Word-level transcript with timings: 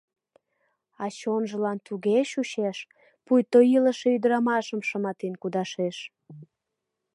А 1.03 1.05
чонжылан 1.19 1.77
туге 1.85 2.17
чучеш, 2.31 2.77
пуйто 3.25 3.59
илыше 3.75 4.07
ӱдырамашым 4.15 4.81
шыматен 4.87 5.33
кудашеш. 5.41 5.97